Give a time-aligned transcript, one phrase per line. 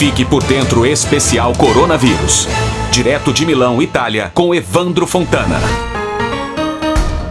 [0.00, 2.48] Fique por dentro especial Coronavírus.
[2.90, 5.60] Direto de Milão, Itália, com Evandro Fontana.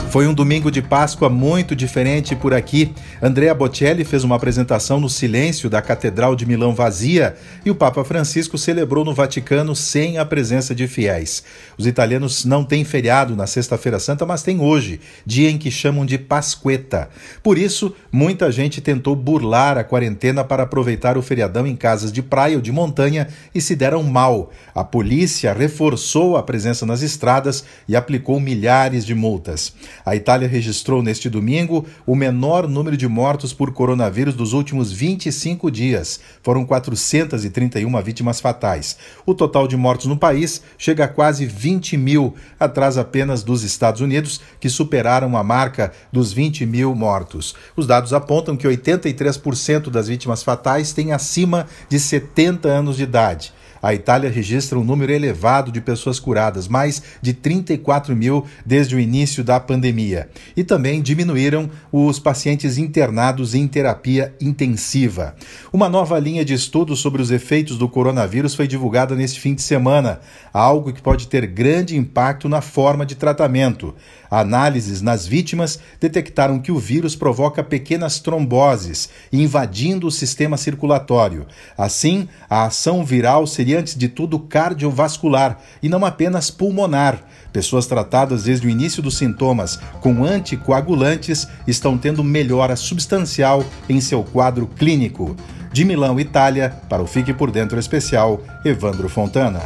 [0.10, 2.92] Foi um domingo de Páscoa muito diferente por aqui.
[3.22, 8.04] Andrea Bocelli fez uma apresentação no silêncio da Catedral de Milão vazia e o Papa
[8.04, 11.44] Francisco celebrou no Vaticano sem a presença de fiéis.
[11.78, 16.04] Os italianos não têm feriado na Sexta-feira Santa, mas têm hoje, dia em que chamam
[16.08, 17.08] de Pasquetta.
[17.44, 22.23] Por isso, muita gente tentou burlar a quarentena para aproveitar o feriadão em casas de
[22.23, 24.50] praia ou de montanha e se deram mal.
[24.73, 29.72] A polícia reforçou a presença nas estradas e aplicou milhares de multas.
[30.09, 35.70] A Itália registrou neste domingo o menor número de mortos por coronavírus dos últimos 25
[35.70, 36.20] dias.
[36.41, 38.98] Foram 431 vítimas fatais.
[39.23, 44.02] O total de mortos no país chega a quase 20 mil, atrás apenas dos Estados
[44.02, 47.53] Unidos, que superaram a marca dos 20 mil mortos.
[47.76, 53.53] Os dados apontam que 83% das vítimas fatais têm acima de 70 anos de idade.
[53.82, 59.00] A Itália registra um número elevado de pessoas curadas, mais de 34 mil desde o
[59.00, 60.30] início da pandemia.
[60.56, 65.36] E também diminuíram os pacientes internados em terapia intensiva.
[65.72, 69.62] Uma nova linha de estudos sobre os efeitos do coronavírus foi divulgada neste fim de
[69.62, 70.20] semana,
[70.53, 73.96] algo que pode ter grande impacto na forma de tratamento.
[74.30, 81.48] Análises nas vítimas detectaram que o vírus provoca pequenas tromboses, invadindo o sistema circulatório.
[81.78, 87.20] Assim, a ação viral antes de tudo cardiovascular e não apenas pulmonar.
[87.52, 94.23] Pessoas tratadas desde o início dos sintomas com anticoagulantes estão tendo melhora substancial em seu
[94.23, 95.36] quadro clínico.
[95.72, 99.62] De Milão, Itália, para o Fique por Dentro Especial, Evandro Fontana.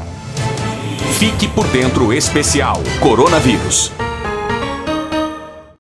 [1.18, 3.92] Fique por Dentro Especial Coronavírus.